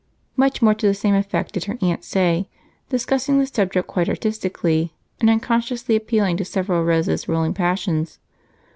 Much 0.35 0.63
more 0.63 0.73
to 0.73 0.87
the 0.87 0.95
same 0.95 1.13
effect 1.13 1.53
did 1.53 1.65
her 1.65 1.77
aunt 1.79 2.03
say, 2.03 2.49
discussing 2.89 3.37
the 3.37 3.45
subject 3.45 3.87
quite 3.87 4.09
artistically 4.09 4.95
and 5.19 5.29
unconsciously 5.29 5.95
appealing 5.95 6.35
to 6.37 6.43
several 6.43 6.81
of 6.81 6.87
Rose's 6.87 7.29
ruling 7.29 7.53
passions. 7.53 8.17